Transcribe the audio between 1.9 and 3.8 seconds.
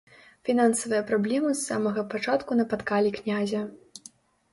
пачатку напаткалі князя.